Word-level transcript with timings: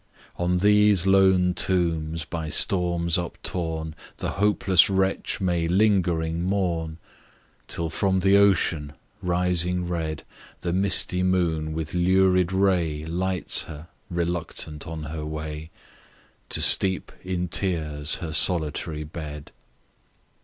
On 0.35 0.57
these 0.57 1.05
lone 1.05 1.53
tombs, 1.53 2.25
by 2.25 2.49
storms 2.49 3.19
up 3.19 3.37
torn, 3.43 3.93
The 4.17 4.31
hopeless 4.41 4.89
wretch 4.89 5.39
may 5.39 5.67
lingering 5.67 6.41
mourn, 6.41 6.97
Till 7.67 7.91
from 7.91 8.21
the 8.21 8.35
ocean, 8.35 8.93
rising 9.21 9.87
red, 9.87 10.23
The 10.61 10.73
misty 10.73 11.21
moon 11.21 11.73
with 11.73 11.93
lurid 11.93 12.51
ray 12.51 13.05
Lights 13.05 13.65
her, 13.65 13.89
reluctant, 14.09 14.87
on 14.87 15.03
her 15.03 15.23
way, 15.23 15.69
To 16.49 16.63
steep 16.63 17.11
in 17.23 17.47
tears 17.47 18.15
her 18.15 18.33
solitary 18.33 19.03
bed. 19.03 19.51